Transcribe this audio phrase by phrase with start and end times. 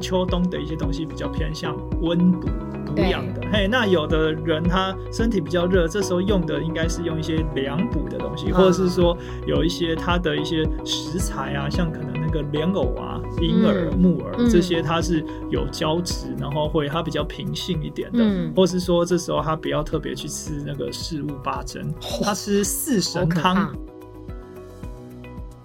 [0.00, 2.48] 秋冬的一些东西比较偏向温补
[2.86, 3.40] 补养的。
[3.52, 9.16] 嘿，那有的人他身体比较热，这时候用的应该是用一些凉补的东西，或者是说
[9.46, 21.92] 有一些它的一些食材啊，像可能那个莲藕啊、银耳、木耳、嗯、这些，它是有胶质，然后会它比较平性一点的，嗯、或是说这时候他不要特别去吃那个四物八珍，
[22.22, 23.74] 他吃四神汤。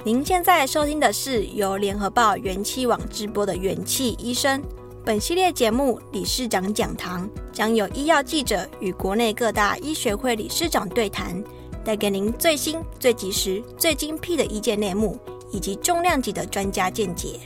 [0.06, 4.64] 您现在收听的是由联合报元气网直播的元气医生。
[5.04, 11.44] 本系列节目理事长讲堂将有医药记者与国内各大医学会理事长对谈，
[11.84, 15.20] 带给您最新、最及时、最精辟的医界内幕，
[15.52, 17.38] 以及重量级的专家见解。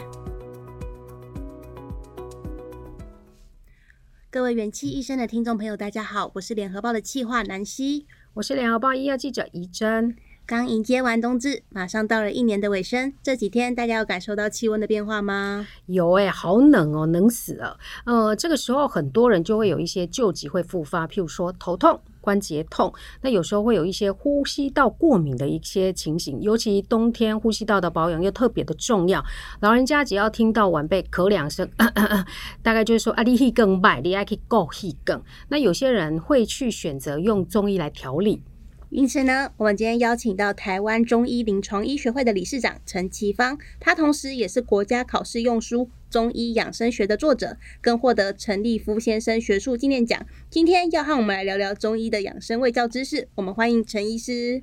[4.30, 10.16] 各位元气医生的听众朋友，大家好，我是联合报的企划南希，我是联合报医药记者怡珍。
[10.46, 13.14] 刚迎接完冬至，马上到了一年的尾声。
[13.24, 15.66] 这几天大家有感受到气温的变化吗？
[15.86, 17.80] 有诶、欸，好冷哦，冷死了。
[18.06, 26.42] 呃，这个时候很多人就会有一些旧疾会复发，譬如说头痛、关节痛，那有时候会有一些呼吸道过敏的一些情形。
[26.42, 29.24] 尤其冬天呼吸道的保养又特别的重要。
[29.62, 31.66] 老人家只要听到晚辈咳两声，
[32.62, 35.24] 大概就是说啊，你气更败，你爱去够气更。
[35.48, 38.44] 那有些人会去选择用中医来调理。
[38.96, 50.24] 因此呢，我们今天邀请到台湾中医临床医学会的理事长陈其芳，他同时也是国家考试用书《中医养生学》的作者，更获得陈立夫先生学术纪念奖。
[50.48, 54.62] 今天要和我们来聊聊中医的养生卫教知识，我们欢迎陈医师。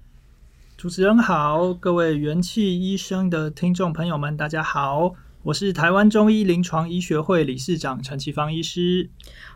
[0.76, 5.16] 主持人好，各位元气医生的听众朋友们，大家好。
[5.42, 9.08] 我是台湾中医临床医学会理事长陈奇芳医师。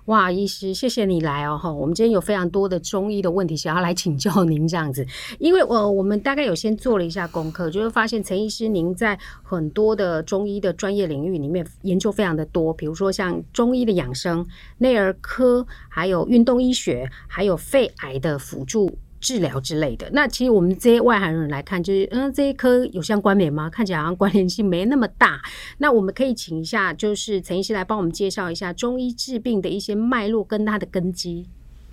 [0.06, 1.58] 哇，医师，谢谢你来哦！
[1.58, 5.06] 哈，我们今天有非常多的中医的问题想要来请教您这样子，
[5.38, 14.46] 因为我我们大概有先做了一下功课，就会发现陈医师您在很多的中医的专业领域里面研究非常的多，比如说像中医的养生、
[14.78, 18.96] 内儿科，还有运动医学，还有肺癌的辅助。
[19.24, 23.70] 治疗之类的，那其实我们这些外行人来看，就是嗯，这一科有相关联吗？
[23.72, 25.40] 看起来好像关联性没那么大。
[25.78, 31.46] 那我们可以请一下，就是陈医师来帮我们介绍一下中医治病的一些脉络跟它的根基。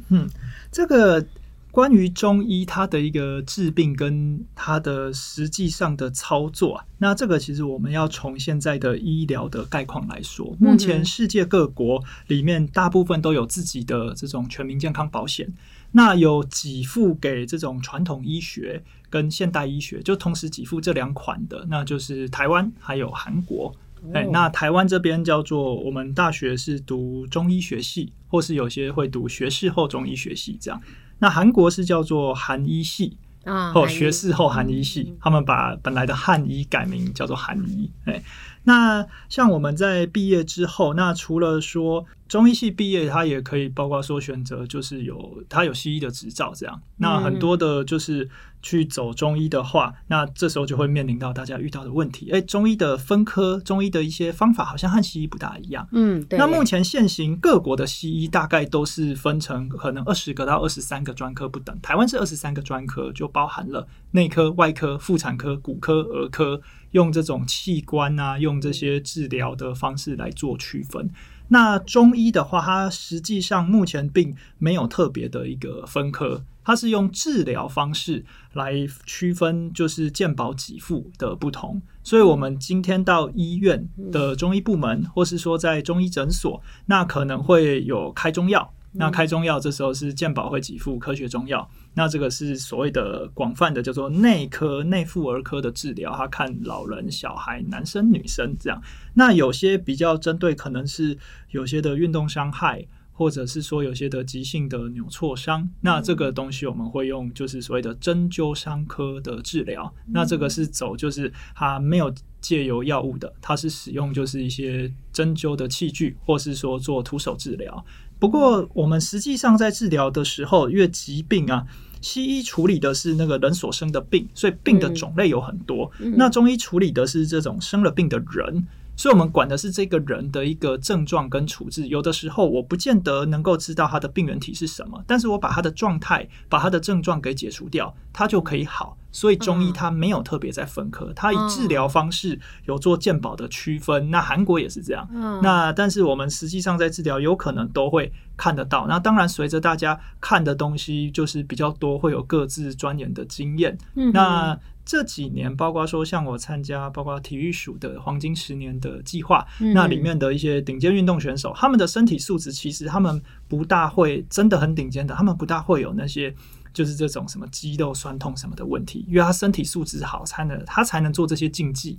[0.09, 0.27] 嗯，
[0.69, 1.25] 这个
[1.71, 15.47] 关于中医它的一个治病跟它的实际上的操作啊，那这个其实我们要从现在的医疗的概况来说，目前世界各国里面大部分都有自己的这种全民健康保险。
[15.91, 23.75] 那有给付给这种传统医学跟现代医学，就同时给付这两款的，那就是台湾还有韩国。
[24.13, 30.81] 哎、那台湾这边叫做我们大学是读中医学系，或是有些会读学士后中医学系这样。
[31.19, 37.91] 那韩国是叫做韩医系啊，或学士后韩医系，他们把本来的汉医改名叫做韩医。
[38.05, 38.23] 哎、欸，
[38.63, 42.05] 那像我们在毕业之后，那除了说。
[42.31, 46.81] 中医系毕业，他也可以包括说选择，就是有他有西医的执照这样。
[46.95, 48.29] 那很多的，就是
[48.61, 52.31] 去走中医的话，那这时候就会面临到大家遇到的问题。
[52.31, 55.85] 哎、欸，中医的分科，中医的一些方法好像和西医不大一样。
[55.91, 56.39] 嗯，对。
[56.39, 61.77] 那目前现行各国的西医大概都是分成可能二十个到二十三个专科不等。
[61.81, 66.61] 台湾是二十三个专科，就包含了内科、外科、妇产科、骨科、儿科，
[66.91, 71.09] 用这种器官啊，用这些治疗的方式来做区分。
[71.49, 78.73] 那中医的话，它实际上目前并没有特别的一个分科，它是用治疗方式来
[79.05, 81.81] 区分，就是健保给付的不同。
[82.03, 88.73] 所以，我们今天到医院的中医部门，或是说在中医诊所，那可能会有开中药。
[88.93, 98.81] 那开中药这时候是健保会给付科学中药，那这个是所谓的广泛的叫做内科、内妇儿科的治疗，他看老人、小孩、男生、女生这样。
[99.13, 101.17] 那有些比较针对，可能是
[101.51, 109.93] 有些的运动伤害，或者是说有些的急性的扭挫伤，那这个东西我们会用就是所谓的针灸伤科的治疗。
[110.07, 117.85] 那这个是走就是它没有借由药物的，它是使用就是一些针灸的器具，或是说做徒手治疗。
[118.21, 121.65] 不过，我们实际上在治疗的时候，因为疾病啊，
[122.01, 125.91] 西医处理的是那个人所生的病，所以病的种类有很多。
[125.97, 128.67] 那中医处理的是这种生了病的人。
[129.01, 131.87] 所以，我们管的是这个人的一个症状跟处置。
[131.87, 138.95] 有的时候，我不见得能够知道他的病原体是什么，但是我把他的状态、把他的症状给解除掉，他就可以好。
[139.11, 144.11] 所以，中医它没有特别在分科，它以治疗方式有做健保的区分。
[144.11, 145.09] 那韩国也是这样。
[145.41, 148.85] 那但是我们实际上在治疗，有可能都会看得到。
[148.87, 153.75] 那当然，随着大家看的东西就是比较多，会有各自钻研的经验。
[154.13, 154.57] 那
[154.91, 166.35] 这几年，包括说像我参加，包括体育署的黄金十年的计划，嗯、那里面的一些顶尖运动选手，他们的身体素质其实他们不大会真的很顶尖的，他们不大会有那些
[166.73, 171.97] 就是这种什么肌肉酸痛什么的问题，因为他身体素质好，才能他才能做这些竞技。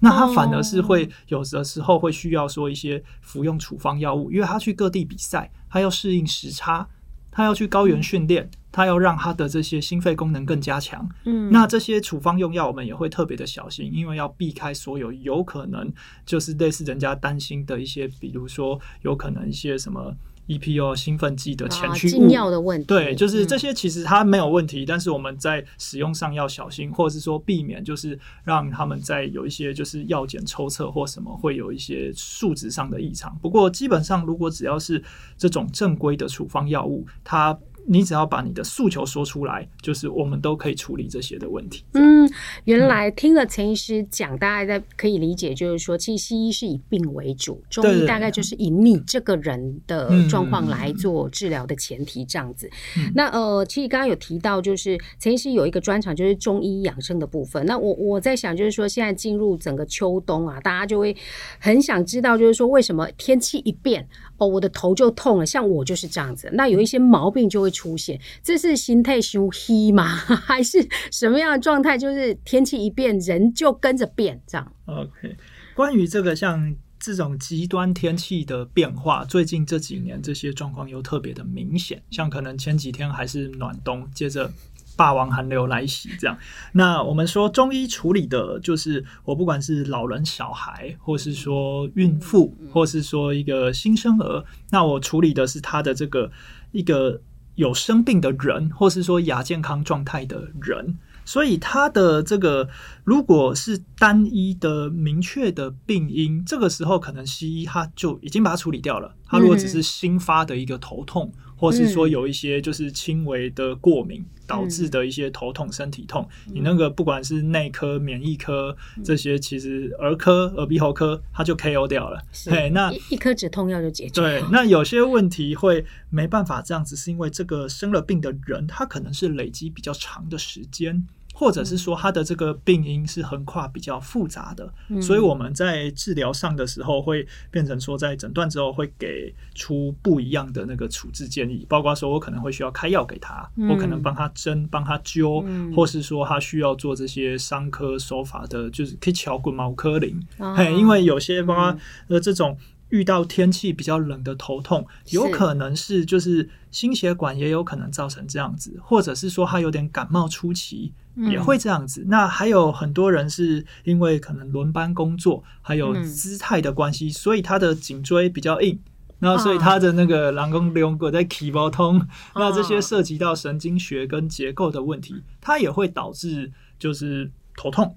[0.00, 6.86] 那他反而是会有的时候会需要说一些服用处方药物，因为他去各地比赛，他要适应时差，
[7.30, 11.08] 他要去高原训练，他要让他的这些心肺功能更加强。
[11.24, 15.90] 嗯，那这些处方用药我们也会特别的小心，因为要避开所有有可能
[16.26, 20.16] 就是类似人家担心的一些，比如说有可能一些什么。
[20.46, 33.34] EPO 兴奋剂的前驱物，药的问题，对，就是这些其实它没有问题，嗯，但是我们在使用上要小心，或者是说避免，就是让他们在有一些就是药检抽测或什么会有一些数值上的异常。
[33.40, 35.02] 不过基本上，如果只要是
[35.38, 41.84] 这种正规的处方药物，它你只要把你的诉求说出来，就是我们都可以处理这些的问题。
[41.92, 42.30] 嗯，
[42.64, 52.70] 原来听了陈医师讲，大家在可以理解，就是说，其实西医是以病为主，中医大概就是以你这个人的状况来做治疗的前提这样子。
[52.96, 57.64] 嗯、那呃，其实刚刚有提到，就是陈医师有一个专长，就是中医养生的部分。
[57.66, 61.14] 那我我在想，就是说，现在进入整个秋冬啊，大家就会
[61.58, 64.08] 很想知道，就是说，为什么天气一变，
[64.38, 65.44] 哦，我的头就痛了？
[65.44, 67.74] 像我就是这样子，那有一些毛病就会。
[67.74, 70.06] 出现，这是心态修黑吗？
[70.46, 71.98] 还是什么样的状态？
[71.98, 74.72] 就是天气一变，人就跟着变，这样。
[74.84, 75.36] OK，
[75.74, 82.00] 关于这个像这种极端天气的变化，最近这几年这些状况又特别的明显。
[82.12, 84.48] 像可能前几天还是暖冬，接着
[84.96, 86.36] 霸王寒流来袭，这样。
[86.72, 96.30] 那我们说中医处理的就是，我不管是老人、小孩，或是说孕妇，或是说一个新生儿，那我处理的是他的这个
[96.72, 97.20] 一个。
[97.56, 102.68] 有生病的人，或是说亚健康状态的人，所以他的这个
[103.04, 109.14] 如果是单一的明确的病因，这个时候可能西医他就已经把它处理掉了。
[109.24, 122.20] 他如果只是新发的一个头痛，或是说有一些就是轻微的过敏导致的一些头痛、身体痛，你那个不管是内科、免疫科这些，其实儿科、耳鼻喉科，它就 KO 掉了。
[122.44, 124.20] 对，那一颗止痛药就解决。
[124.20, 131.06] 对，那有些问题会没办法这样子，是因为这个生了病的人，他可能是累积比较长的时间。
[131.36, 150.24] 或者是说他的这个病因是横跨比较复杂的，嗯、所以我们在治疗上的时候会变成说，在诊断之后会给出不一样的那个处置建议，包括说我可能会需要开药给他，嗯、我可能帮他针、帮他灸，嗯、或是说他需要做这些伤科手法的，就是可以敲滚毛科林，
[150.56, 151.76] 嘿，因为有些包括
[152.06, 152.56] 呃这种。
[152.90, 162.02] 遇到天气比较冷的头痛，有可能是就是心血管也有可能造成这样子，或者是说他有点感冒初期也会这样子。
[162.02, 168.78] 嗯、那还有很多人是因为可能轮班工作，还有姿态的关系，嗯、所以他的颈椎比较硬，
[169.18, 172.06] 那所以他的那个人工流过在起包通，哦、
[172.36, 177.96] 那这些涉及到神经学跟结构的问题，它也会导致就是头痛。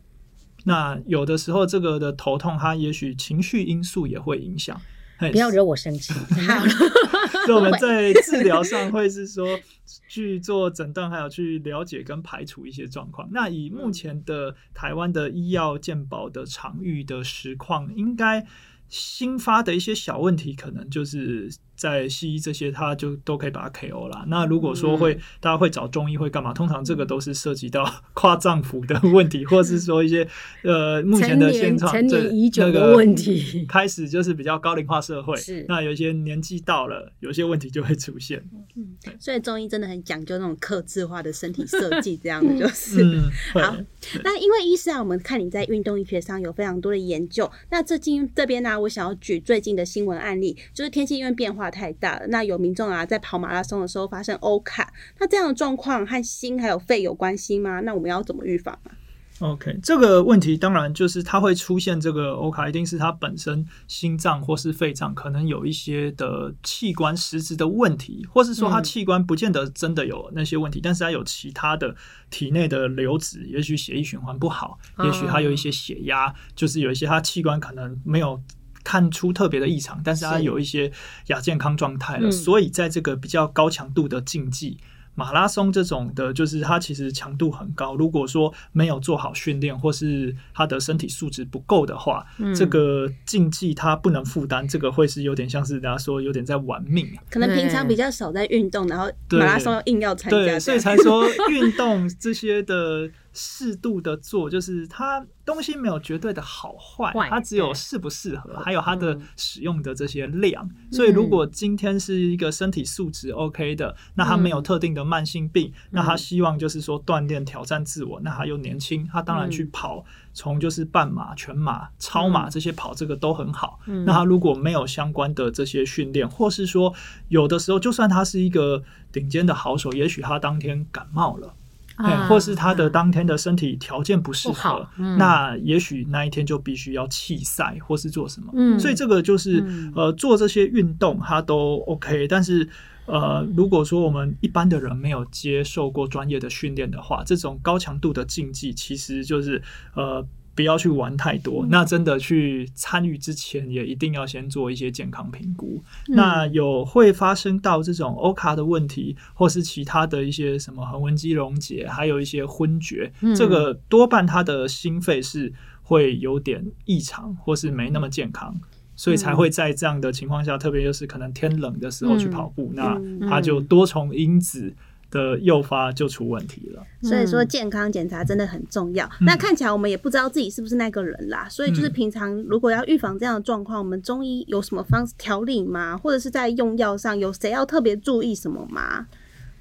[0.64, 4.80] 那有的时候，这个的头痛，它也许情绪因素也会影响。
[5.19, 6.14] 不要惹我生气。
[7.46, 9.60] 所以 我们在治疗上会是说
[10.08, 13.30] 去做诊断，还有去了解跟排除一些状况。
[13.31, 18.46] 那以目前的台湾的医药健保的场域的实况，应该
[18.90, 21.52] 新发的一些小问题，可能就是。
[21.78, 24.26] 在西医这些，他就都可以把它 KO 了。
[24.28, 26.52] 那如果说会，大家会找中医会干嘛？
[26.52, 30.28] 通常这个都是涉及到跨脏腑的问题，或是说一些
[30.64, 33.64] 呃目前的现状，成年已久的问题。
[33.69, 38.44] 开始就是比较高龄化社会，是那有一些年纪到了，有些问题就会出现。
[38.76, 43.04] 嗯，所以中医真的很讲究那种克制化的身体设计，这样的 就是。
[43.04, 43.22] 嗯、
[43.54, 43.78] 好，
[44.24, 47.50] 那因为医师啊，我们看你在运动医学上有非常多的研究。
[47.69, 51.67] 那最近这边呢、啊，我想要举最近的新闻案例，就是天气因为变化。
[51.69, 57.80] 太大了，那有民众啊在跑马拉松的时候发生欧卡，那这样的状况和心还有肺有关系吗？
[57.81, 58.92] 那我们要怎么预防啊
[59.40, 71.95] ？OK，这个问题当然就是它会出现这个欧卡，一定是它本身心脏或是肺脏可能有一些的器官实质的问题，或是说它器官不见得真的有那些问题，嗯、但是它有其他的
[72.31, 78.42] 体内的流质，也许血液循环不好，也许它有一些血压，嗯、就是有一些它器官可能没有。
[78.87, 80.89] 看出特别的异常，但是他有一些
[81.25, 84.77] 亚健康状态了，所以在这个比较高强度的竞技。
[85.13, 87.95] 马拉松这种的，就是它其实强度很高。
[87.95, 97.11] 如果说没有做好训练，或是他的身体素质不够的话，嗯、这个竞技他不能负担，这个会是有点像是大家说有点在玩命。
[97.31, 110.67] 可能平常比较少在运动，然后马拉松要硬要参加，对，所以才说运动这些的适度的做，就是它东西没有绝对的好坏，它只有适不适合，还有它的使用的这些量。
[110.91, 120.03] 所以如果今天是一个身体素质 OK 的，那他没有特定的慢性病，那他希望就是说锻炼挑战自我，那他又年轻，他当然去跑，
[120.33, 123.79] 从就是半马、全马、超马这些跑这个都很好。
[123.85, 126.91] 那他如果没有相关的这些训练，或是说
[127.27, 131.53] 有的时候就算他是一个顶尖的好手，也许他当天感冒了。
[131.97, 138.51] 哎，或是他的当天的身体条件不适合，嗯、那也许那一天就必须要弃赛，或是做什么。
[138.56, 142.68] 嗯、所以这个就是、嗯、呃，做这些运动它都 OK，但是
[143.06, 149.61] 呃，如果说我们一般的人没有接受过专业的训练的话，这种高强度的竞技其实就是
[149.94, 150.25] 呃。
[150.57, 155.83] 不要去玩太多，那真的去参与之前也一定要先做一些健康评估。
[156.07, 168.61] 嗯、那有会发生到这种 OHCA 的问题，或是其他的一些什么横纹肌溶解，还有一些昏厥，嗯、这个多半他的心肺是会有点异常，或是没那么健康，嗯、
[168.95, 174.73] 所以才会在这样的情况下，特别就是可能天冷的时候去跑步，嗯、那他就多重因子。
[175.09, 179.06] 的诱发就出问题了，所以说健康检查真的很重要。
[179.21, 185.97] 嗯、那看起来我们也不知道自己是不是那个人啦，所以就是平常如果要预防这样的状况，我们中医有什么方式调理吗？
[185.97, 189.07] 或者是在用药上有谁要特别注意什么吗？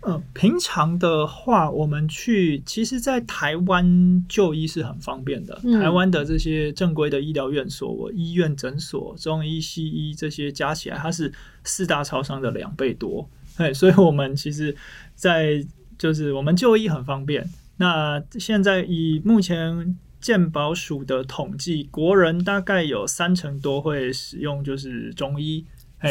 [0.00, 5.60] 呃，平常的话，我们去其实，在台湾就医是很方便的。
[5.64, 11.32] 嗯、台湾的这些正规的医疗院所、医院、诊所、中医、西医这些加起来，它是
[11.64, 13.28] 四大超商的两倍多。
[13.56, 14.74] 对，所以我们其实，
[15.14, 15.64] 在
[15.98, 17.48] 就是我们就医很方便。
[17.78, 25.64] 那现在以目前健保署的统计，国人大概有三成多会使用就是中医。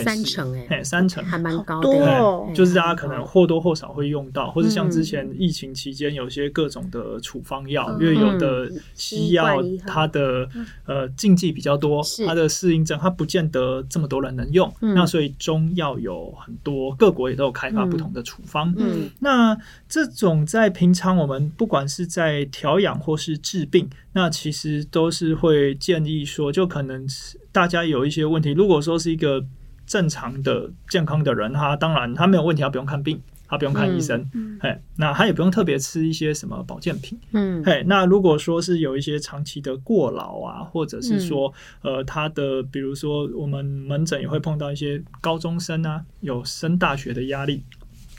[0.03, 1.23] 三成哎、欸，三成。
[1.25, 10.47] 还蛮高的，多哦，就是大家可能或多或少会用到，或者像之前疫情期间有些各种的处方药，因为有的西药它的
[10.85, 18.73] 呃禁忌比较多，它的适应症它不见得这么多人能用，那所以中药有很多，各国也都有开发不同的处方。
[18.77, 19.57] 嗯，那
[19.89, 27.05] 这种在平常我们不管是在调养或是治病，那其实都是会建议说，就可能
[27.51, 29.43] 大家有一些问题，如果说是一个。
[29.85, 47.63] 正常的健康的人，他当然他没有问题，他不用看病，他不用看医生，嗯，嘿，那他也不用特别吃一些什么保健品，嗯，嘿，那如果说是有一些长期的过劳啊，或者是说，呃，他的比如说我们门诊也会碰到一些高中生啊，有升大学的压力。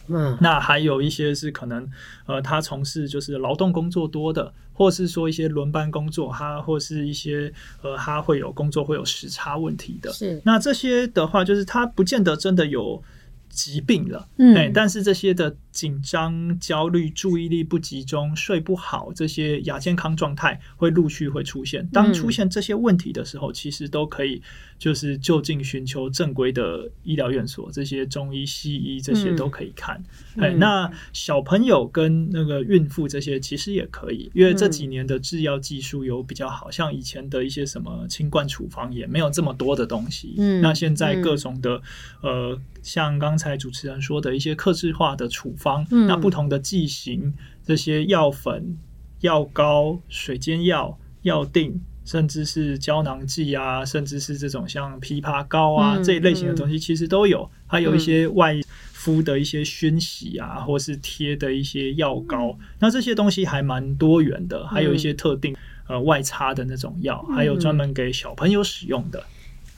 [0.09, 1.91] 嗯，那还有一些是可能，
[2.27, 7.53] 呃，他从事就是劳动工作多的，或是说一些轮班工作，他或是一些
[7.83, 10.13] 呃，他会有工作会有时差问题的。
[10.13, 13.03] 是，那这些的话，就是他不见得真的有
[13.49, 15.57] 疾病了，嗯，但是这些的。
[15.77, 21.87] 紧张、焦虑、注意力不集中、睡不好，这些亚健康状态会陆续会出现。
[21.89, 24.41] 当出现这些问题的时候，嗯、其实都可以
[24.79, 30.03] 就是就近寻求正规的医疗院所，这些中医、西医这些都可以看。
[30.39, 40.37] 哎、嗯，那小朋友跟那个孕妇这些其实也可以，因为这几年的制药技术有比较好，像以前的一些什么清冠处方也没有这么多的东西。
[40.39, 41.83] 嗯，那现在各种的
[42.23, 45.66] 呃，像刚才主持人说的一些克制化的处方。
[45.67, 48.79] 方，那不同的剂型，这些药粉、
[49.23, 57.51] 药膏、水煎药、药定，甚至是胶囊剂啊，甚至是这种像枇杷膏啊、嗯、这一类型的东西，其实都有。
[57.67, 58.55] 还有一些外
[58.93, 64.65] 敷的一些熏洗啊，或是贴的一些药膏，那这些东西还蛮多元的。
[64.69, 65.57] 还有一些特定
[65.89, 69.21] 呃外擦的那种药，还有专门给小朋友使用的。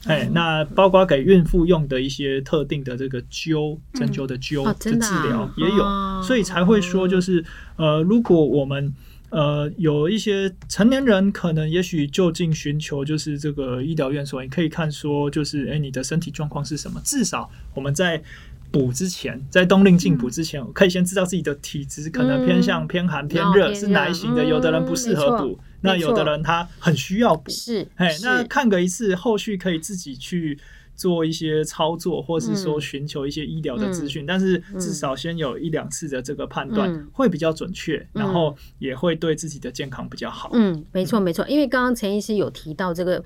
[0.05, 7.43] 哎，那包括给孕妇用的一些特定的这个灸针灸的灸的治疗也有，所以才会说就是
[7.75, 8.93] 呃，如果我们
[9.29, 17.01] 呃有一些成年人，可能也许就近寻求就是这个医疗院所，你可以看说就是哎，你的身体状况是什么？
[17.03, 18.23] 至少我们在
[18.71, 24.43] 补之前，在冬令进补之前，可以先知道自己的体质可能偏向偏寒偏热，是哪一型的？
[24.43, 25.59] 有的人不适合补。
[25.81, 30.59] 那有的人他很需要补，是，哎，那看个一次，后续可以自己去
[30.93, 40.49] 做一些操作，或是说寻求一些医疗的资讯，但是至少先有一两次的这个判断会比较准确，然后也会对自己的健康比较好。
[40.53, 43.23] 嗯，没错没错，因为刚刚陈医师有提到这个。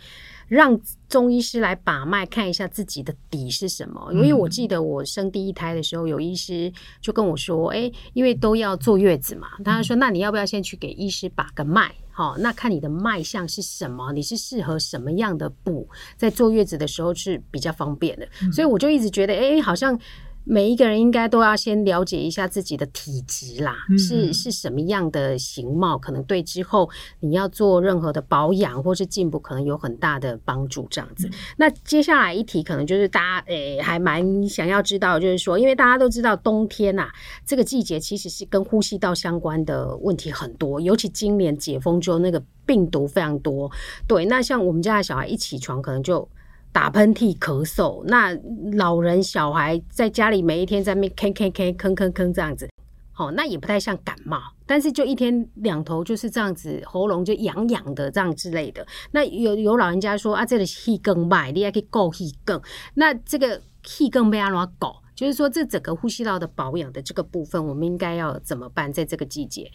[0.47, 4.11] 让中医师来把脉，看一下自己的底是什么。
[4.13, 6.71] 因为我记得我生第一胎的时候，有医师
[7.01, 11.93] 就跟我说：“哎，因为都要坐月子嘛，他说那你要不要先去给医师把个脉？
[12.11, 18.27] 好，那看你的脉象是什么，你是适合什么样的补，在坐月子的时候是比较方便的。
[18.51, 19.99] 所以我就一直觉得，哎，好像。”
[20.45, 26.89] 每一个人应该都要先了解一下自己的体质啦，嗯、是是什么样的形貌，可能对之后
[27.21, 30.87] 你要做任何的保养或是进步，可能有很大的帮助。
[30.89, 37.13] 这样子，嗯、那接下来一题可能就是大家诶、欸、还蛮想要知道，就是说，因为大家都知道冬天呐、啊，
[37.45, 43.71] 这个季节其实是跟呼吸道相关的问题很多，尤其今年解封之后，那个病毒非常多。
[44.07, 46.27] 对，那像我们家的小孩一起床，可能就。
[46.73, 48.35] 打喷嚏、咳嗽，那
[48.75, 52.67] 老人、小孩在家里每一天在那边咳咳咳、吭吭吭这样子，
[53.11, 58.85] 好，那也不太像感冒，但是就一天两头就是这样子，喉咙就痒痒的这样之类的。
[59.11, 62.59] 那有有老人家说啊，这个气更慢，你还可以够气更。
[62.95, 68.91] 那这个气更被阿拉搞，就是说这整个呼吸道的保养的这个部分，我们应该要怎么办？
[68.91, 69.69] 在这个季节？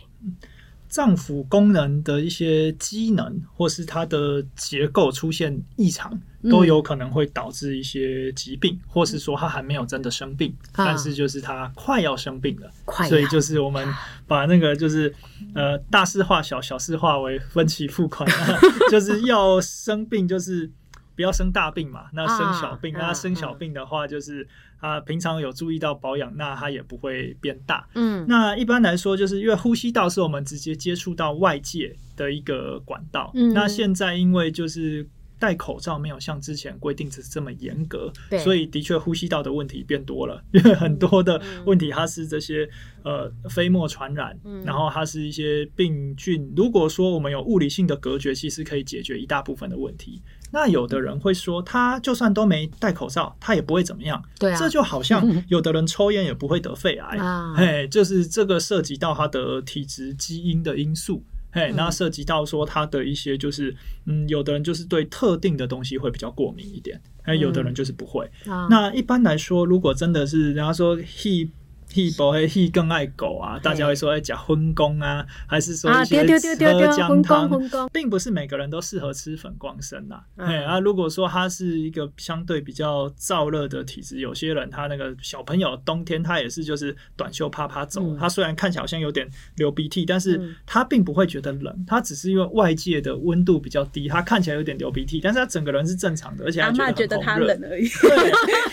[0.88, 6.18] 脏腑功能的一些机能，或是它的结构出现异常，
[6.50, 12.70] 都有可能会导致一些疾病，嗯、或是说他还没有真的生病，嗯、但是就是他快要生病了。
[13.06, 13.86] 所以就是我们
[14.26, 15.14] 把那个就是
[15.54, 18.28] 呃大事化小，小事化为分期付款，
[18.90, 20.70] 就是要生病就是
[21.14, 24.48] 不要生大病嘛，那生小病，那、啊、生小病的话就是。
[24.78, 27.88] 啊，平常有注意到保养，那它也不会变大。
[27.94, 33.30] 嗯，那一般来说，就是因为呼吸道是我们直接接触到外界的一个管道。
[33.34, 35.06] 嗯，那现在因为就是
[35.38, 40.42] 戴口罩没有像之前规定是这么严格，对所以的确呼吸道的问题变多了。
[40.52, 42.68] 因为很多的问题，它是这些
[43.04, 46.52] 呃飞沫传染，嗯、然后它是一些病菌。
[46.56, 50.20] 如果说我们有物理性的隔绝，其实可以解决一大部分的问题。
[50.50, 54.22] 那有的人会说，他就算都没戴口罩，他也不会怎么样。
[54.38, 57.18] 对啊，这就好像有的人抽烟也不会得肺癌。
[57.18, 61.22] 啊，嘿，就是这个涉及到他的体质基因的因素。
[61.50, 63.74] 嘿，那涉及到说他的一些就是，
[64.06, 68.30] 嗯，有的人就是对特定的东西会比较过敏一点，哎，有的人就是不会。
[68.68, 71.48] 那一般来说，如果真的是人家说 he。
[71.92, 77.50] He 不会 he 更爱狗啊，大家会说哎假荤公啊，还是说一些喝姜汤，
[77.92, 80.20] 并不是每个人都适合吃粉光参呐。
[80.36, 97.88] 哎啊，如果说他是一个相对比较燥热的体质，有些人他那个小朋友冬天他也是就是短袖趴趴走，他虽然看起来好像有点流鼻涕，但是他并不会觉得冷，他只是因为外界的温度比较低，他看起来有点流鼻涕，但是他整个人是正常的，而且他觉得他冷而已。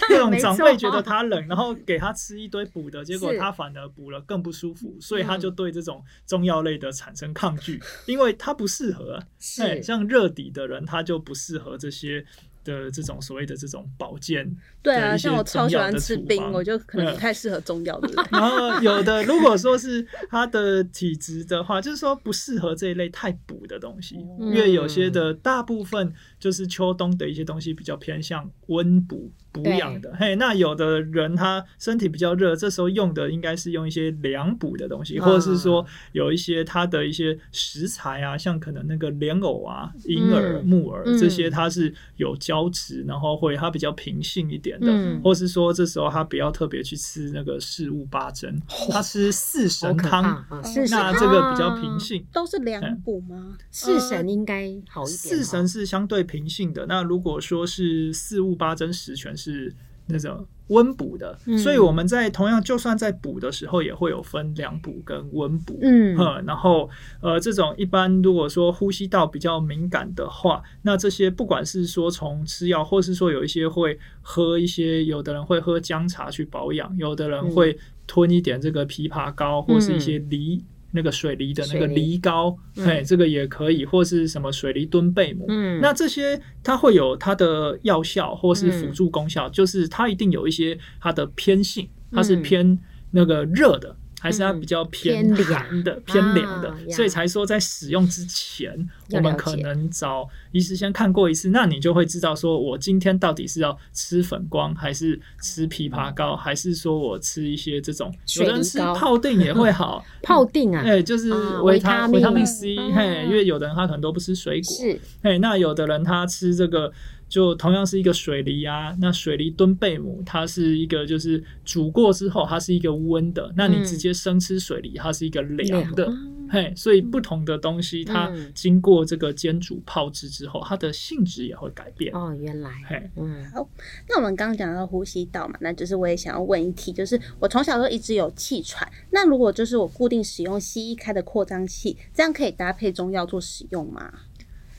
[0.09, 3.04] 对，那种长辈觉得他冷，然后给他吃一堆补的。
[3.05, 9.23] 结果他反而补了更不舒服，所以他就对这种中药类的产生抗拒，嗯、因为他不适合。
[9.39, 12.25] 是像热底的人，他就不适合这些。
[12.65, 14.43] 的这种所谓的这种保健，
[14.81, 18.25] 对啊，像我超喜欢吃冰，我就可能不太适合中药的人。
[18.31, 29.31] 然后有的如果说是他的体质的话，就是说不适合这一类太补的东西，因为有些的大部分就是秋冬的一些东西比较偏向温补
[29.63, 30.13] 补养的。
[30.19, 42.69] 嘿，那有的人他身体比较热，这时候用的应该是用一些凉补的东西，或者是说有一些他的一些食材啊，像可能那个莲藕啊、银耳、木耳这些，它是有胶。
[42.75, 48.59] 质，然后会它比较平性一点的，嗯、或是说这时候他不要特别去吃那个四物八珍，
[48.91, 50.43] 他吃四神汤，
[50.89, 53.55] 那这个比较平性，都是凉补吗？
[53.71, 55.17] 四神应该好一点。
[55.17, 59.73] 四神是相对平性的，那如果说是四物八珍十全是
[60.07, 60.45] 那种。
[60.69, 65.77] 温补的，所以我们在同样就算在补的时候，也会有分凉补跟温补。
[65.83, 66.89] 嗯，然后
[67.21, 77.77] 呃，这种一般如果说呼吸道比较敏感的话，那这些不管是说从吃药，或是说有一些会喝一些，有的人会喝姜茶去保养，有的人会
[78.07, 80.65] 吞一点这个枇杷膏，或是一些梨。
[80.95, 82.15] 那个水梨的那个梨。
[82.17, 92.79] 膏，哎，这个也可以，或是什么水梨敦贝母，嗯，那这些它会有它的药效或是辅助功效，就是它一定有一些它的偏性，它是偏
[93.11, 93.95] 那个热的。
[94.25, 98.75] 还是它比较偏寒的、偏凉的，所以才说在使用之前，
[99.11, 116.91] 我们可能找医师先看过一次，那你就会知道说，我今天到底是要吃粉光，还是吃枇杷膏，还是说我吃一些这种，有的人吃泡定也会好， 泡定啊，哎，就是维他维他命 C，嘿，因为有的人他可能都不吃水果，是，嘿，那有的人他吃这个。
[117.35, 123.53] 就同样是一个水梨啊，那水梨蹲贝母，它是一个就是煮过之后，它是一个温的。
[123.57, 126.05] 那你直接生吃水梨，它是一个凉的。
[126.05, 132.15] 嗯、嘿，所以不同的东西，它经过这个煎煮泡制之后，它的性质也会改变。
[132.15, 132.71] 哦，原来。
[132.87, 133.69] 嘿，嗯，好。
[134.07, 144.09] 那我们刚刚讲到呼吸道嘛，那就是我也想要问一题，就是我从小都一直有气喘，那如果就是我固定使用西医开的扩张器，这样可以搭配中药做使用吗？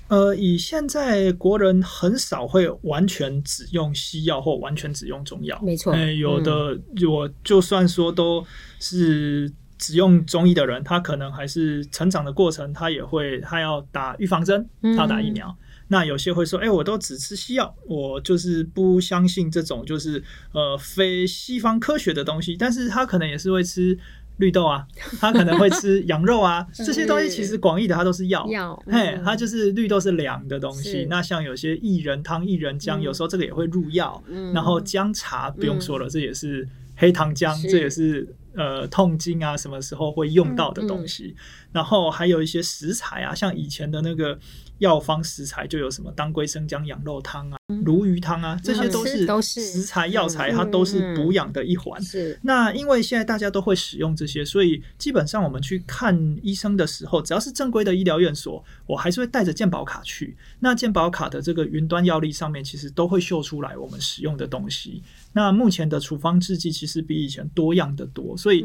[0.09, 5.93] 呃，以现在国人很少会完全只用西药或完全只用中药，没错。
[5.93, 8.47] 欸、有的我就算说都
[8.79, 15.49] 是只用中医的人，他可能还是成长的过程，他也会他要打预防针，他要打疫苗。
[15.49, 15.57] 嗯、
[15.89, 23.99] 那有些会说，哎、欸，我都只吃西药，我就是不相信这种就是呃非西方科学的东西，但是他可能也是会吃。
[24.39, 24.87] 绿豆啊，
[25.19, 31.07] 他可能会吃羊肉啊，这些东西其实广义的它都是药，药，嘿，它就是绿豆是凉的东西。
[31.09, 34.23] 那像有些薏仁汤、薏仁浆，有时候这个也会入药。
[34.53, 41.35] 然后姜茶不用说了，这也是黑糖姜，这也是呃痛经啊什么时候会用到的东西。
[41.73, 44.39] 然后还有一些食材啊，像以前的那个。
[44.79, 48.89] 药方食材就有什么当归生姜羊肉汤啊、鲈鱼汤啊，这些
[49.27, 52.01] 都是食材药材，它都是补养的一环。
[52.01, 60.37] 是那因为现在大家都会使用这些，所以基本上我们去看医生的时候，只要是正规的医疗院所，我还是会带着健保卡去。
[60.61, 65.03] 那健保卡的这个云端药历上面，其实都会秀出来我们使用的东西。
[65.33, 68.65] 那目前的处方制剂其实比以前多样的多，所以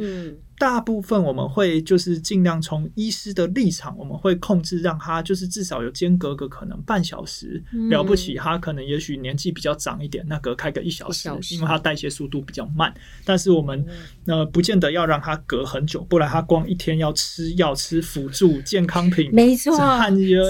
[0.59, 12.93] 大部分我们会就是尽量从医师的立场，我们会控制让他就是至少有间隔个可能半小时，了不起他可能也许年纪比较长一点，那隔开个一小时，因为它代谢速度比较慢。
[13.25, 13.85] 但是我们
[14.27, 19.75] 呃不见得要让它隔很久，不然它光一天要吃药吃辅助健康品，没错，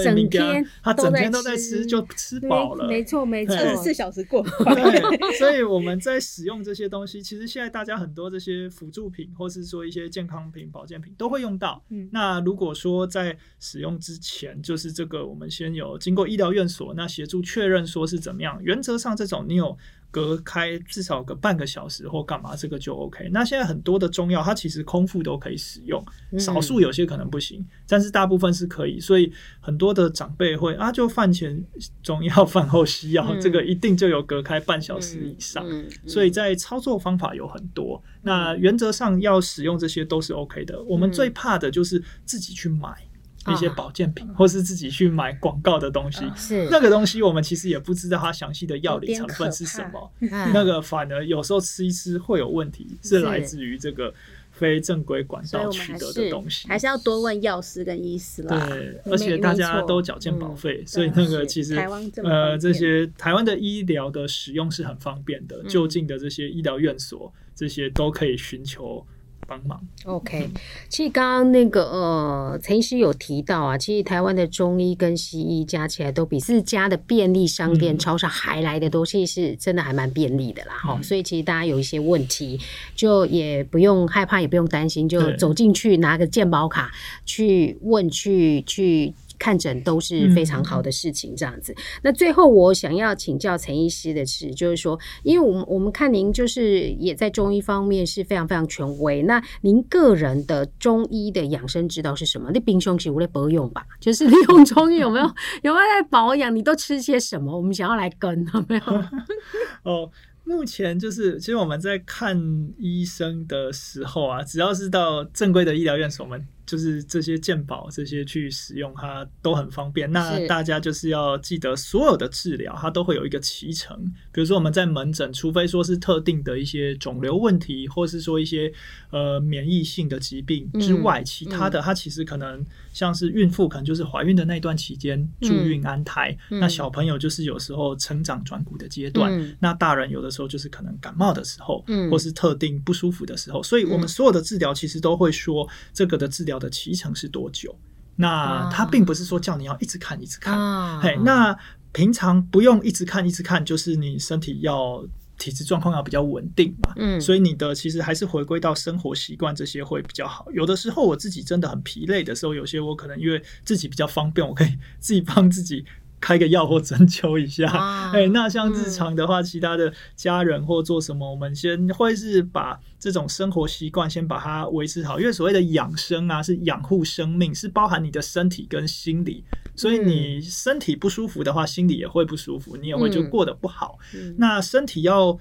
[0.04, 4.42] 整天他整天都在吃就吃饱了，没错没错，二十四小时过。
[4.42, 10.12] 对，所以我们在使用这些东西，其实现在大家很多这些辅助品，或是说一些。
[10.12, 11.82] 健康品、保健品都会用到。
[11.88, 18.58] 嗯，那如果说在使用之前，就是这个，我们先有经过医疗院所，那协助确认说是怎么样。
[18.62, 19.76] 原则上，这种你有。
[20.12, 23.30] 隔开至少个半个小时或干嘛，这个就 OK。
[23.32, 26.04] 那现在很多的中药，它其实空腹都可以使用，
[26.38, 29.00] 少数有些可能不行，嗯、但是大部分是可以。
[29.00, 31.64] 所以很多的长辈会啊，就饭前
[32.02, 35.64] 中药，饭后西药，嗯、这个一定就有隔开半小时以上。
[36.06, 38.04] 所以在操作方法有很多。
[38.20, 40.82] 那原则上要使用这些都是 OK 的。
[40.82, 43.08] 我们最怕的就是自己去买。
[43.50, 50.12] 一些保健品，或是自己去买广告的东西，是那个东西，我们其实也不知道它详细的药理成分是什么。
[50.52, 54.12] 那个反而有时候吃一吃会有问题，是来自于这个
[54.50, 56.68] 非正规管道取得的东西。
[56.68, 58.66] 还是要多问药师跟医师啦。
[58.68, 61.76] 对，而且大家都缴健保费，所以那个其实
[62.22, 69.04] 呃，这些台湾的医疗的使用是很方便的，就近的这些医疗院所，这些都可以寻求。
[69.46, 69.80] 帮忙。
[70.04, 70.48] OK，
[70.88, 80.74] 其实刚刚那个呃，陈医师有提到啊，其实台湾的中医跟西医加起来都比自家的便利商店、超市还来的多，其实是真的还蛮便利的啦。
[80.82, 82.58] 哈、嗯，所以其实大家有一些问题，
[82.94, 86.90] 就也不用害怕，也不用担心，就走进去拿个健保卡
[87.24, 89.14] 去问去去。
[89.42, 91.72] 看诊都是非常好的事情，这样子。
[91.72, 99.20] 嗯、那最后我想要请教陈医师的是，就是说，因为我们我们看您就是也在中医方面是非常非常权威。
[99.24, 102.52] 那您个人的中医的养生之道是什么？
[102.54, 103.84] 那平常是无在保养吧？
[103.98, 105.26] 就是利用中医有没有
[105.64, 106.54] 有没有在保养？
[106.54, 107.56] 你都吃些什么？
[107.56, 109.04] 我们想要来跟有没有？
[109.82, 110.08] 哦，
[110.44, 112.40] 目前就是其实我们在看
[112.78, 116.46] 医生的时候啊，只要是到正规的医疗院所，我们。
[116.66, 120.10] 就是这些健保这些去使用它都很方便。
[120.10, 123.96] 那大家就是要记得，所有的治疗它都会有一个期程。
[124.32, 128.72] 比如说我们在门诊，除非说是特定的一些肿瘤问题，或是说一些
[129.10, 136.36] 呃免疫性的疾病之外，其他的它其实可能像是孕妇，可能就是怀孕的那段期间助孕安胎。
[136.48, 139.56] 那小朋友就是有时候成长转骨的阶段。
[139.58, 143.62] 那大人有的时候就是可能感冒的时候，或是特定不舒服的时候。
[143.62, 147.74] 所以我们所有的治疗其实都会说这个的治疗的期程是多久？
[148.16, 151.56] 那他并不是说叫你要一直看一直看，啊、嘿，那
[151.92, 155.02] 平常不用一直看一直看，就是你身体要
[155.38, 160.46] 体质状况要比较稳定嘛，嗯，所以你的其实还是回归到生活习惯这些会比较好。
[160.52, 165.84] 有的时候我自己真的很疲累的时候，有些我可能因为自己比较方便，我可以自己帮自己。
[166.22, 167.66] 开个药或针灸一下，
[168.14, 183.98] 哎、欸，那像日常的话，嗯、其他的家人或做什么，我们先会是把这种生活习惯先把它维持好，因为所谓的养生啊，是养护生命，是包含你的身体跟心理，所以你身体不舒服的话，心里也会不舒服，你也会就过得不好。
[184.14, 185.36] 嗯、那身体要。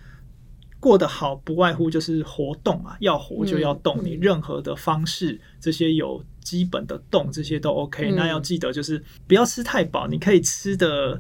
[0.82, 4.04] 过得好，不外乎就是活动啊，要活就要动。
[4.04, 8.12] 你任何的方式，这些有基本的动，这些都 OK。
[8.12, 11.20] 那要记得就是不要吃太饱，你可以吃的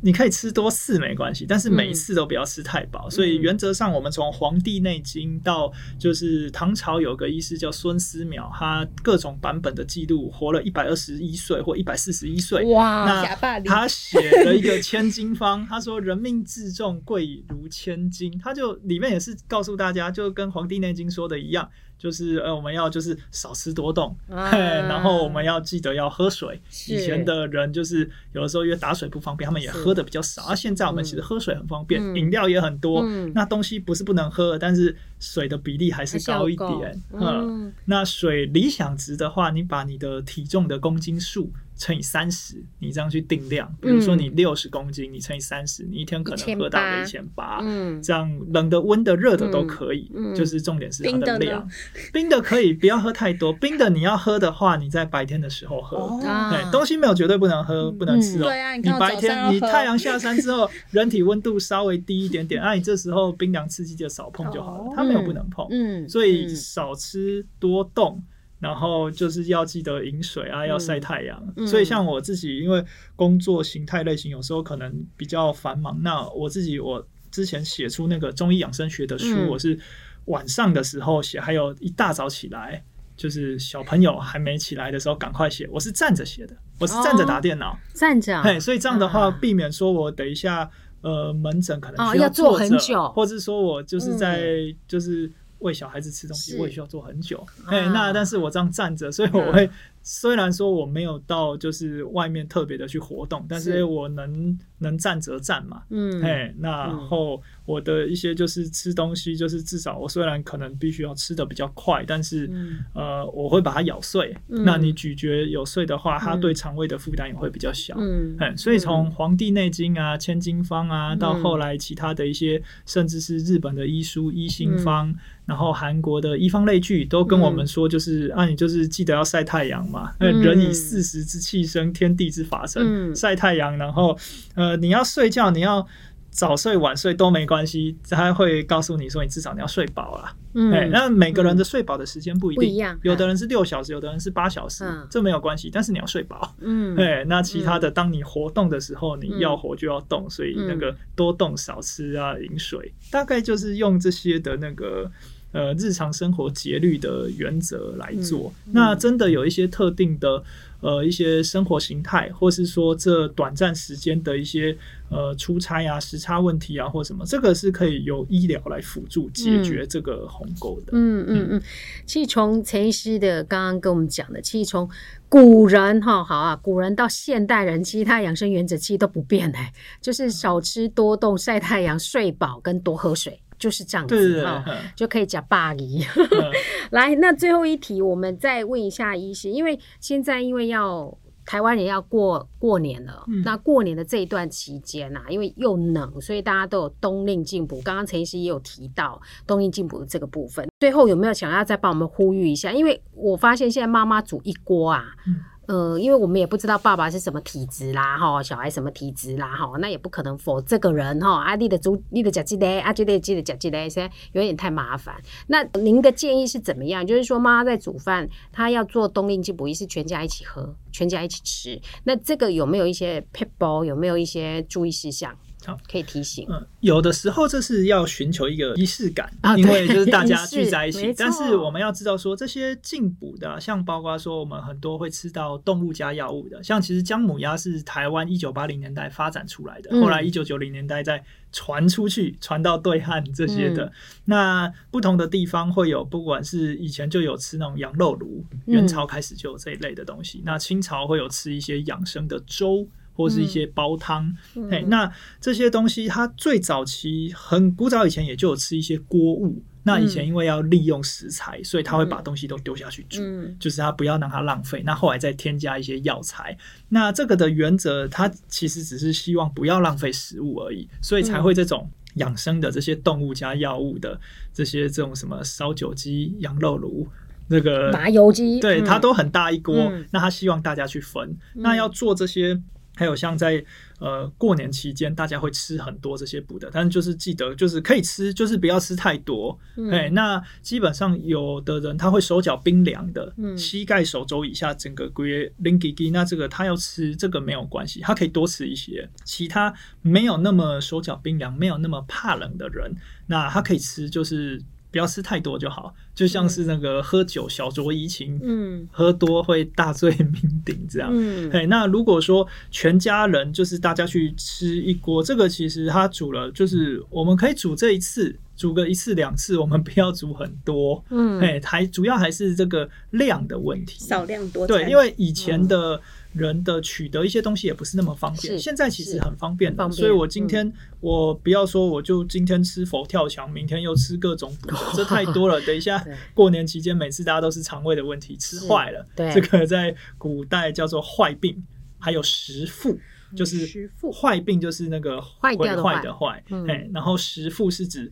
[0.00, 3.06] 你可以吃多次没关系，但是每一次都不要吃太饱。
[3.08, 12.62] 嗯、所以原则上，我们从《黄帝内经》到就是唐朝有个医师叫孙思邈，他各种版本的记录活了一百二十一岁或一百四十一岁。
[12.66, 13.06] 哇！
[13.06, 21.66] 那他写了一个千金方，他说人命至重贵如千金，他就里面也是告诉大家，就跟《黄帝内经》说的一样。
[21.98, 24.50] 就是呃，我们要就是少吃多动，啊、
[24.88, 26.60] 然后我们要记得要喝水。
[26.88, 30.42] 以前的人就是有的时候因为打水不方便，他们也喝的比较少。
[30.44, 33.02] 而、啊、现在我们其实喝水很方便，嗯、饮料也很多。
[33.04, 37.02] 嗯、那东西不是不能喝，但是水的比例还是高一点。
[37.12, 41.50] 嗯，那水理想值的话，你把你的体重的公斤数。
[41.76, 43.72] 乘以三十，你这样去定量。
[43.80, 47.58] 比如说你六十公斤，嗯、你乘以三十，你一天可能喝到了一千八。
[47.62, 50.10] 嗯，这样冷的、温的、热的都可以。
[50.14, 51.68] 嗯，就是重点是它的量。
[52.12, 53.52] 冰的，可以不要喝太多。
[53.52, 55.96] 冰的你要喝的话，你在白天的时候喝。
[55.96, 58.44] 哦、对，东西没有绝对不能喝，不能吃哦。
[58.44, 64.92] 对啊，你白天你太阳下山之后，人体温度稍微低一点点，那、 啊、你这时候冰凉刺激就少碰就好了。
[64.94, 65.66] 它没有不能碰。
[65.70, 68.22] 嗯，所以少吃多动。
[68.64, 71.38] 然后就是要记得饮水啊，要晒太阳。
[71.54, 72.82] 嗯、所以像我自己，因为
[73.14, 76.00] 工作形态类型，有时候可能比较繁忙。
[76.02, 79.78] 那我自己，我之前写出那个中医养生学的书，嗯、我是
[80.24, 82.82] 晚上的时候写，还有一大早起来，
[83.14, 85.68] 就是小朋友还没起来的时候赶快写。
[85.70, 88.42] 我是站着写的，我是站着打电脑，哦、站着。
[88.42, 90.70] 嘿，所以这样的话，避免说我等一下
[91.02, 95.30] 呃门诊可能需要、坐很久，或者说我就是在、嗯、就是。
[95.64, 97.44] 喂小孩子吃东西，我也需要做很久。
[97.66, 99.68] 哎，那但是我这样站着，所以我会。
[100.06, 112.50] 虽然说我没有到就是外面特别的去活动，但是我能能站则站嘛，嗯，哎，然后我的一些就是吃东西，就是至少我虽然可能必须要吃的比较快，但是
[112.94, 114.36] 呃，我会把它咬碎。
[114.46, 117.96] 那你咀嚼有碎的话，它对肠胃的负担也会比较小。
[117.98, 125.10] 嗯，所以从《黄帝内经》啊、《千金方》啊，到后来其他的一些，甚至是日本的医书《医心方》，
[125.46, 129.93] 然后韩国的医方类聚，都跟我们说，就是啊，你就是记得要晒太阳。
[130.18, 133.14] 人以四时之气生，天地之法生。
[133.14, 134.16] 晒、嗯、太阳，然后
[134.54, 135.86] 呃，你要睡觉，你要
[136.30, 140.36] 早睡晚睡都没关系，他会告诉你说，你至少你要睡饱了。
[140.54, 146.54] 嗯，那每个人的睡饱的时间不一定，一样，有的人是六小时，有的人是八小时，嗯、这没有关系，但是你要睡饱。
[146.60, 155.10] 嗯，哎，那其他的，当你活动的时候，你要活就要动，所以那个多动少吃啊，饮水，大概就是用这些的那个。
[155.54, 160.42] 呃，日常生活节律的原则来做，那真的有一些特定的
[160.80, 164.76] 呃一些生活形态，或是说这短暂时间的一些
[165.10, 170.88] 呃出差啊、时差问题啊，或什么，这个是可以由医疗来辅助解决这个鸿沟的。
[170.90, 171.62] 嗯嗯嗯，
[172.04, 174.90] 其实从陈医师的刚刚跟我们讲的，其实从
[175.28, 183.40] 古人哈好啊，古人到现代人，其实他养生原则其实都不变哎，就是少吃多动、晒太阳、睡饱跟多喝水。
[183.64, 184.62] 就是这样子哈，
[184.94, 186.04] 就可以讲霸仪。
[186.92, 197.80] 来，那最后一题，我们再问一下医师，因为现在因为要台湾人要过过年了，嗯、那过年的这一段期间啊，因为又冷，所以大家都有冬令进补。
[197.80, 202.70] 刚刚陈医师也有提到冬令进补的这个部分，最后有没有想要再帮我们呼吁一下？
[202.70, 205.06] 因为我发现现在妈妈煮一锅啊。
[205.26, 215.14] 嗯嗯，因为我们也不知道爸爸是什么体质啦，哈，小孩什么体质啦，哈，那也不可能否这个人哈，啊，你的煮，你的讲记得，啊，记得记得讲记得，现在有点太麻烦。
[215.46, 217.06] 那您的建议是怎么样？
[217.06, 221.80] 就是说，妈妈在煮饭，她要做冬令进补，是全家一起喝，全家一起吃。
[222.04, 223.84] 那这个有没有一些撇步？
[223.84, 225.34] 有没有一些注意事项？
[225.64, 226.46] 好，可以提醒。
[226.50, 231.12] 嗯，有的时候这是要寻求一个仪式感，啊、因为就是大家聚在一起。
[231.16, 243.86] 但是我们要知道说，这些进补的，像包括说我们很多会吃到动物加药物的，像其实姜母鸭是台湾一九八零年代发展出来的，后来一九九零年代再传出去，传到对岸这些的。
[243.86, 243.92] 嗯、
[244.26, 250.38] 那不同的地方会有，不管是以前就有吃那种羊肉炉，元朝开始就有这一类的东西。
[250.38, 252.86] 嗯、那清朝会有吃一些养生的粥。
[253.14, 254.28] 或是一些煲汤，
[254.70, 259.62] 哎嗯、那这些东西它最早期很古早以前也就有吃一些锅物。
[259.86, 264.82] 那以前因为要利用食材，嗯、所以他会把东西都丢下去煮，嗯、就是他不要让它浪费。
[264.82, 266.56] 那后来再添加一些药材，
[266.88, 274.18] 那这个的原则，它其实只是希望不要浪费食物而已，所以才会这种养生的这些动物加药物的
[274.54, 277.06] 这些这种什么烧酒鸡、羊肉炉。
[277.48, 281.28] 那个麻油鸡，对，它都很大一锅，嗯、那他希望大家去分。
[281.54, 282.58] 嗯、那要做这些
[282.96, 283.64] 还有像在
[283.98, 289.58] 呃过年期间，大家会吃很多这些补的，但是就是记得就是可以吃，就是不要吃太多。
[289.90, 299.08] 哎、嗯，那基本上有的人他会手脚冰凉的，嗯、膝盖手肘以下整个龟零几几，那这个他要吃这个没有关系，他可以多吃一些。
[299.24, 302.94] 其他没有那么手脚冰凉、没有那么怕冷的人，
[303.26, 304.60] 那他可以吃就是。
[304.94, 310.32] 不要吃太多就好，就像是那个喝酒小酌怡情，嗯，喝多会大醉酩
[310.64, 311.10] 酊这样。
[311.12, 321.04] 嗯，哎，那如果说全家人就是大家去吃一锅，这个其实他煮了，就是我们可以煮这一次，煮个一次两次，我们不要煮很多。
[321.10, 324.64] 嗯，哎，还主要还是这个量的问题，少量多。
[324.64, 326.00] 对，因为以前的。
[326.34, 335.60] 人的取得一些东西也不是那么方便，现在其实很方便的，所以我今天、嗯、我不要说，我就今天吃佛跳墙，明天又吃各种补， 这太多了。
[335.62, 341.64] 等一下过年期间，每次大家都是肠胃的问题，吃坏了，对，这个在古代叫做坏病，
[341.98, 342.98] 还有食腹，
[343.36, 348.10] 就是坏病就是那个坏掉的坏的坏，哎，然后食腹是指。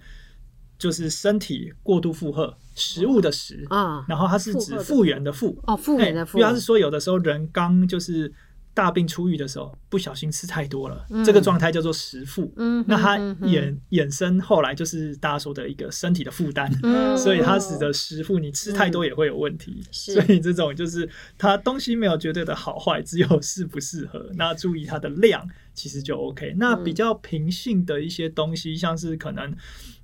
[0.83, 8.33] 就是身体过度负荷，食物的食啊，哦、然后它是指复原的复哦，复原的复，因为它是说有的时候人刚就是
[8.75, 12.53] 大病初愈的时候，不小心吃太多了，嗯、这个状态叫做食负。
[12.57, 13.17] 嗯，那它
[13.47, 19.85] 衍衍生后来就是大家说的一个身体的负担，嗯、所以它使得食腹，你吃太多也会有问题。
[19.87, 24.29] 嗯、所以这种就是它东西没有绝对的好坏，只有适不适合。
[24.35, 26.55] 那注意它的量，其实就 OK。
[26.57, 29.55] 那比较平性的一些东西，像是可能。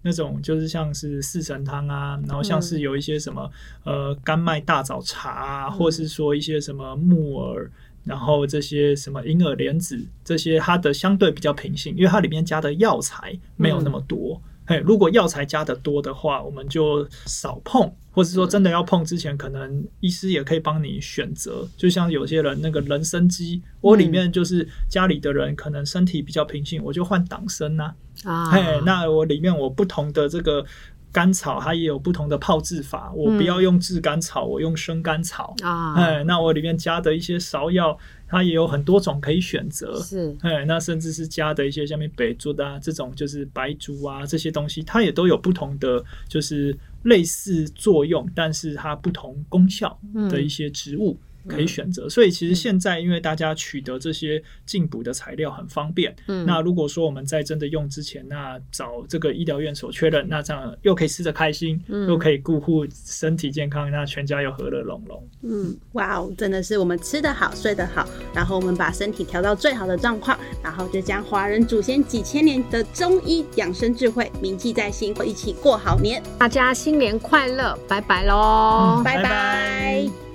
[0.03, 3.51] 那种就是像是四神汤啊，然后像是有一些什么、
[3.85, 7.69] 嗯、呃甘麦大枣茶啊，嗯、或是说一些什么木耳，
[8.05, 14.41] 然后这些什么银耳莲子这些，它的相对比较平性，因为它里面加的药材没有那么多。
[14.45, 21.65] 嗯嘿，如果药材加的多的话，我们就少碰，或是说真的要碰之前，可能医师也可以帮你选择。
[21.77, 27.95] 就像有些人那个人参鸡，我里面就是家里的人可能身体比较平静，我就换党参呐。
[28.25, 30.67] 啊，嘿，那我里面我不同的这个
[31.13, 35.95] 甘草，它也有不同的泡制法，我不要用炙甘草，我用生甘草啊。
[35.95, 37.99] 哎，那我里面加的一些芍药。
[38.31, 49.99] 它也有很多种可以选择，是，哎，那甚至是加的一些下面白术啊，这种就是白术啊这些东西，它也都有不同的就是类似作用，但是它不同功效
[50.31, 51.19] 的一些植物。
[51.19, 65.29] 嗯可以选择，所以其实现在因为大家取得这些进补的材料很方便，嗯，那如果说我们在真的用之前，那找这个医疗院所确认，那这样又可以吃得开心，嗯，又可以顾护身体健康，那全家又和乐融融。
[65.43, 76.23] 嗯，哇哦，真的是我们吃得好，睡得好，然后我们把身体调到最好的状况，然后就将华人祖先几千年的中医养生智慧铭记在心，一起过好年。
[76.39, 80.28] 大家新年快乐，拜拜喽，拜拜。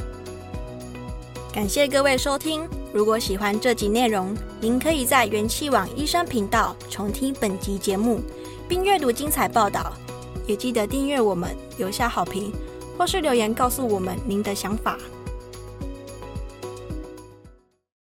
[1.54, 2.68] 感谢各位收听。
[2.92, 8.20] 如果喜欢这集内容，您可以在元气网医生频道重听本集节目，
[8.68, 9.94] 并阅读精彩报道。
[10.48, 12.52] 也记得订阅我们，留下好评，
[12.98, 14.98] 或是留言告诉我们您的想法。